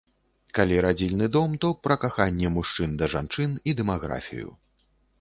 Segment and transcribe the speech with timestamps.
[0.59, 4.49] Калі радзільны дом, то пра каханне мужчын да жанчын і дэмаграфію.